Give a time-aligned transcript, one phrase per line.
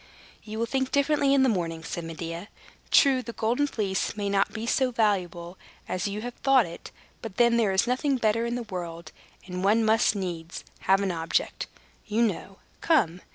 [0.43, 2.47] "You will think differently in the morning," said Medea.
[2.89, 6.89] "True, the Golden Fleece may not be so valuable as you have thought it;
[7.21, 9.11] but then there is nothing better in the world;
[9.45, 11.67] and one must needs have an object,
[12.07, 12.57] you know.
[12.81, 13.21] Come!